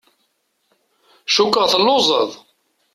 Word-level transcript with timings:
Cukkeɣ 1.35 1.65
telluẓeḍ. 1.71 2.31